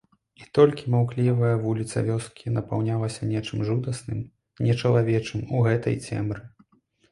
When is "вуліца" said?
1.65-2.03